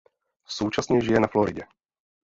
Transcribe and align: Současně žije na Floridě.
Současně 0.47 1.01
žije 1.01 1.19
na 1.19 1.27
Floridě. 1.27 1.61